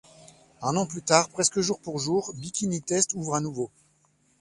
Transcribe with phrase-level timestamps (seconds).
[0.63, 3.69] Un an plus tard, presque jour pour jour, Bikini Test ouvre à nouveau.